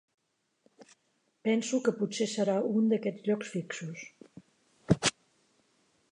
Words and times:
Penso 1.47 1.79
que 1.87 1.93
potser 1.99 2.27
serà 2.31 2.55
un 2.79 2.89
d'aquests 2.93 3.27
llocs 3.31 3.51
fixos. 3.57 4.07